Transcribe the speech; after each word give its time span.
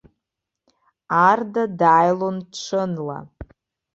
Арда 1.29 1.63
дааилон 1.79 2.37
ҽынла. 2.55 3.19